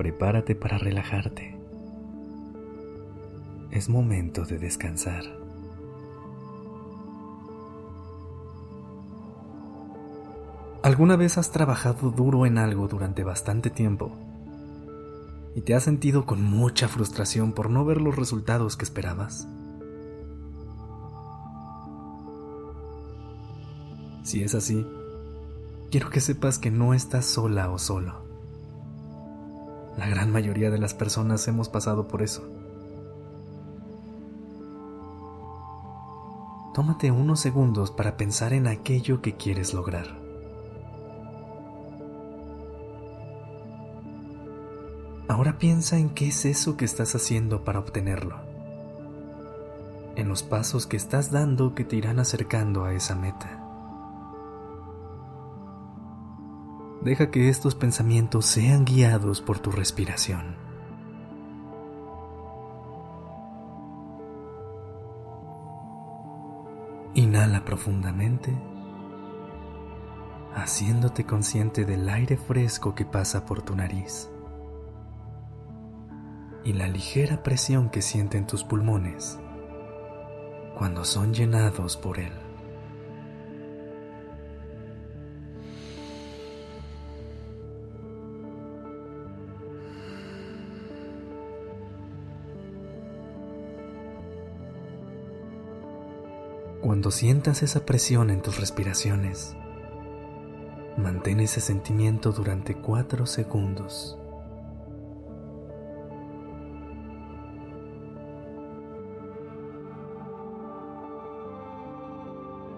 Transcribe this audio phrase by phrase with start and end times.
[0.00, 1.54] Prepárate para relajarte.
[3.70, 5.24] Es momento de descansar.
[10.82, 14.10] ¿Alguna vez has trabajado duro en algo durante bastante tiempo
[15.54, 19.48] y te has sentido con mucha frustración por no ver los resultados que esperabas?
[24.22, 24.86] Si es así,
[25.90, 28.29] quiero que sepas que no estás sola o solo.
[30.00, 32.42] La gran mayoría de las personas hemos pasado por eso.
[36.72, 40.06] Tómate unos segundos para pensar en aquello que quieres lograr.
[45.28, 48.36] Ahora piensa en qué es eso que estás haciendo para obtenerlo.
[50.16, 53.59] En los pasos que estás dando que te irán acercando a esa meta.
[57.02, 60.54] Deja que estos pensamientos sean guiados por tu respiración.
[67.14, 68.54] Inhala profundamente,
[70.54, 74.30] haciéndote consciente del aire fresco que pasa por tu nariz
[76.64, 79.38] y la ligera presión que sienten tus pulmones
[80.76, 82.49] cuando son llenados por él.
[96.80, 99.54] Cuando sientas esa presión en tus respiraciones,
[100.96, 104.18] mantén ese sentimiento durante cuatro segundos.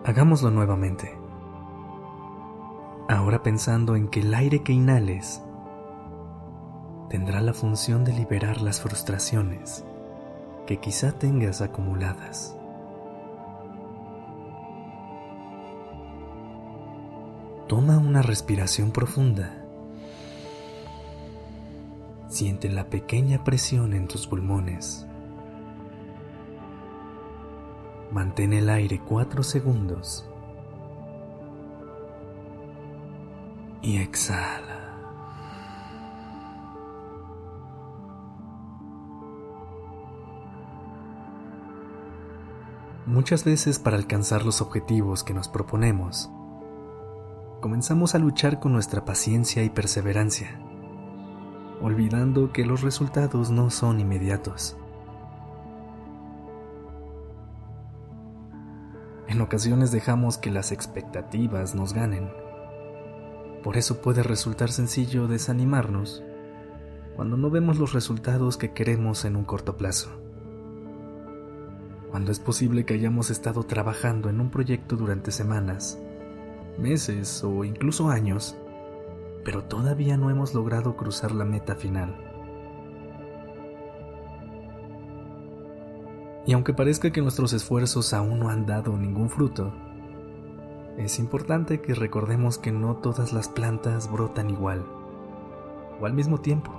[0.04, 1.16] Hagámoslo nuevamente.
[3.08, 5.40] Ahora pensando en que el aire que inhales
[7.08, 9.84] tendrá la función de liberar las frustraciones
[10.66, 12.56] que quizá tengas acumuladas.
[18.12, 19.64] Una respiración profunda.
[22.28, 25.06] Siente la pequeña presión en tus pulmones.
[28.10, 30.28] Mantén el aire 4 segundos
[33.80, 34.98] y exhala.
[43.06, 46.30] Muchas veces para alcanzar los objetivos que nos proponemos,
[47.62, 50.58] comenzamos a luchar con nuestra paciencia y perseverancia,
[51.80, 54.76] olvidando que los resultados no son inmediatos.
[59.28, 62.32] En ocasiones dejamos que las expectativas nos ganen.
[63.62, 66.24] Por eso puede resultar sencillo desanimarnos
[67.14, 70.10] cuando no vemos los resultados que queremos en un corto plazo.
[72.10, 76.00] Cuando es posible que hayamos estado trabajando en un proyecto durante semanas,
[76.78, 78.56] meses o incluso años,
[79.44, 82.16] pero todavía no hemos logrado cruzar la meta final.
[86.46, 89.72] Y aunque parezca que nuestros esfuerzos aún no han dado ningún fruto,
[90.98, 94.84] es importante que recordemos que no todas las plantas brotan igual
[96.00, 96.72] o al mismo tiempo.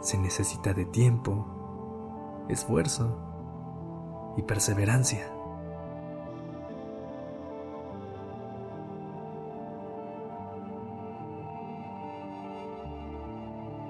[0.00, 3.18] Se necesita de tiempo, esfuerzo
[4.36, 5.33] y perseverancia.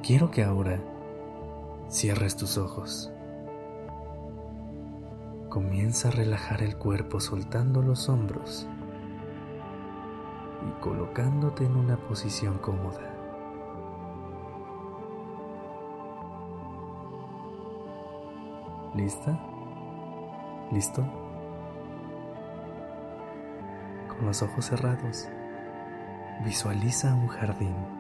[0.07, 0.83] Quiero que ahora
[1.89, 3.11] cierres tus ojos.
[5.49, 8.69] Comienza a relajar el cuerpo soltando los hombros
[10.69, 13.01] y colocándote en una posición cómoda.
[18.95, 19.41] ¿Lista?
[20.71, 21.03] ¿Listo?
[24.09, 25.31] Con los ojos cerrados,
[26.45, 27.94] visualiza un jardín,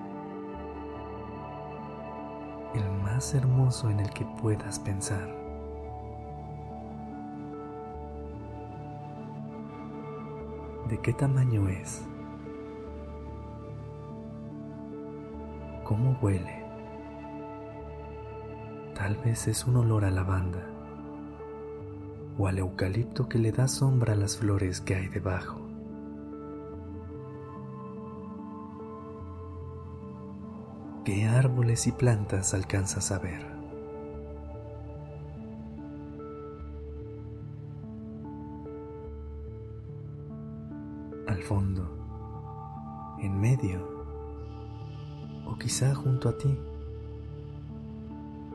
[3.14, 5.32] más hermoso en el que puedas pensar.
[10.88, 12.02] de qué tamaño es,
[15.84, 16.62] cómo huele,
[18.94, 20.66] Tal vez es un olor a lavanda
[22.38, 25.63] o al eucalipto que le da sombra a las flores que hay debajo.
[31.04, 33.44] ¿Qué árboles y plantas alcanzas a ver?
[41.28, 41.86] Al fondo,
[43.20, 43.86] en medio
[45.46, 46.58] o quizá junto a ti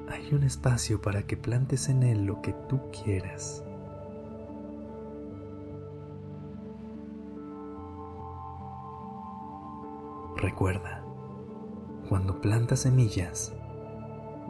[0.07, 3.63] hay un espacio para que plantes en él lo que tú quieras.
[10.36, 11.04] Recuerda,
[12.09, 13.53] cuando plantas semillas,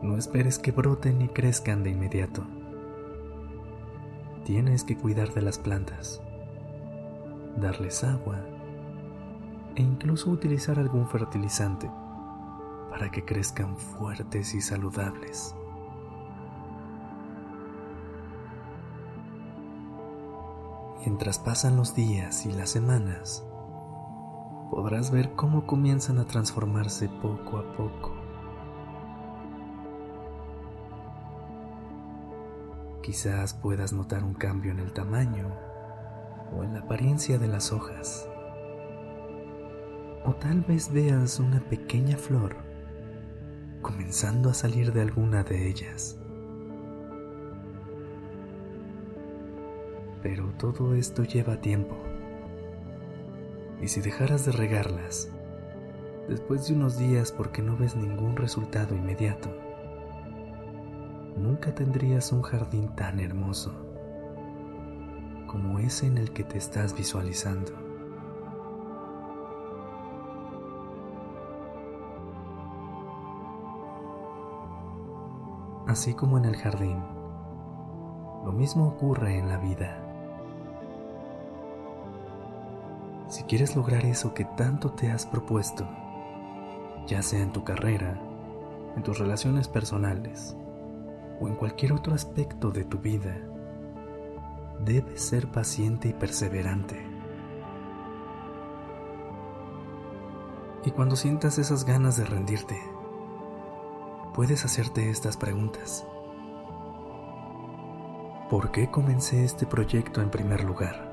[0.01, 2.45] no esperes que broten y crezcan de inmediato.
[4.45, 6.21] Tienes que cuidar de las plantas,
[7.57, 8.39] darles agua
[9.75, 11.91] e incluso utilizar algún fertilizante
[12.89, 15.53] para que crezcan fuertes y saludables.
[21.05, 23.43] Mientras pasan los días y las semanas,
[24.69, 28.13] podrás ver cómo comienzan a transformarse poco a poco.
[33.01, 35.51] Quizás puedas notar un cambio en el tamaño
[36.55, 38.29] o en la apariencia de las hojas.
[40.25, 42.57] O tal vez veas una pequeña flor
[43.81, 46.19] comenzando a salir de alguna de ellas.
[50.21, 51.95] Pero todo esto lleva tiempo
[53.81, 55.29] y si dejaras de regarlas,
[56.27, 59.49] después de unos días porque no ves ningún resultado inmediato,
[61.37, 63.73] nunca tendrías un jardín tan hermoso
[65.47, 67.71] como ese en el que te estás visualizando.
[75.87, 77.01] Así como en el jardín,
[78.45, 80.08] lo mismo ocurre en la vida.
[83.29, 85.87] Si quieres lograr eso que tanto te has propuesto,
[87.05, 88.19] ya sea en tu carrera,
[88.95, 90.57] en tus relaciones personales
[91.39, 93.37] o en cualquier otro aspecto de tu vida,
[94.83, 97.05] debes ser paciente y perseverante.
[100.83, 102.81] Y cuando sientas esas ganas de rendirte,
[104.33, 106.03] puedes hacerte estas preguntas.
[108.49, 111.08] ¿Por qué comencé este proyecto en primer lugar?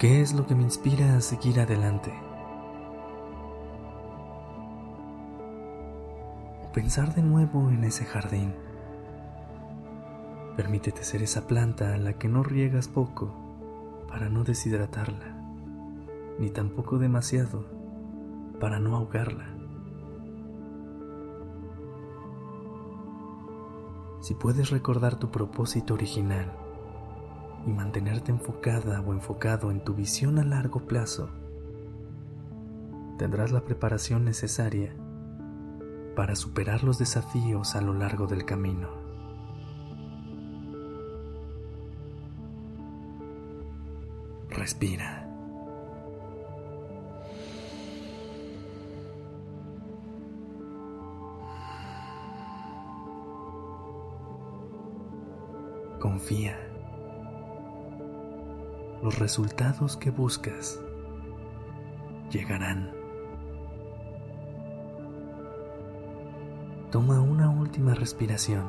[0.00, 2.10] ¿Qué es lo que me inspira a seguir adelante?
[6.72, 8.54] Pensar de nuevo en ese jardín.
[10.56, 13.34] Permítete ser esa planta a la que no riegas poco
[14.08, 15.36] para no deshidratarla,
[16.38, 17.66] ni tampoco demasiado
[18.58, 19.54] para no ahogarla.
[24.22, 26.69] Si puedes recordar tu propósito original,
[27.66, 31.30] y mantenerte enfocada o enfocado en tu visión a largo plazo,
[33.18, 34.94] tendrás la preparación necesaria
[36.16, 38.88] para superar los desafíos a lo largo del camino.
[44.48, 45.26] Respira.
[55.98, 56.69] Confía
[59.02, 60.80] los resultados que buscas
[62.30, 62.92] llegarán.
[66.90, 68.64] Toma una última respiración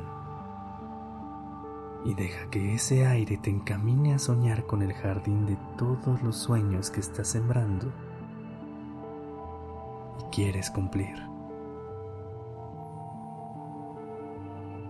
[2.06, 6.38] y deja que ese aire te encamine a soñar con el jardín de todos los
[6.38, 7.92] sueños que estás sembrando
[10.20, 11.16] y quieres cumplir.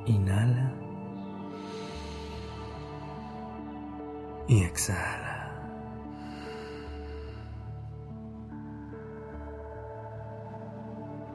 [0.05, 0.73] Inhala
[4.47, 5.30] y exhala.